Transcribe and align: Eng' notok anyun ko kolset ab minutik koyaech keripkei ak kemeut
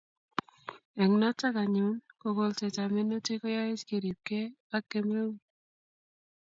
Eng' 1.01 1.17
notok 1.19 1.55
anyun 1.63 1.93
ko 2.19 2.27
kolset 2.37 2.75
ab 2.83 2.89
minutik 2.97 3.39
koyaech 3.41 3.83
keripkei 3.89 4.47
ak 4.75 4.83
kemeut 4.91 5.37